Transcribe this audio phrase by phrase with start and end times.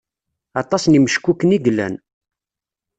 [0.61, 1.95] Aṭas n imeckuken i yellan.